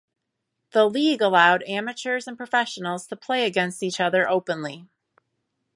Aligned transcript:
The 0.71 0.87
league 0.89 1.21
allowed 1.21 1.61
amateurs 1.67 2.25
and 2.27 2.35
professionals 2.35 3.05
to 3.05 3.15
play 3.15 3.45
against 3.45 3.83
each 3.83 3.99
other 3.99 4.27
openly. 4.27 4.87